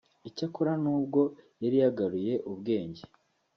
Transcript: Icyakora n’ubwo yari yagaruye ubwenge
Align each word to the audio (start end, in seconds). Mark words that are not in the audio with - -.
Icyakora 0.29 0.73
n’ubwo 0.83 1.21
yari 1.63 1.77
yagaruye 1.83 2.33
ubwenge 2.51 3.01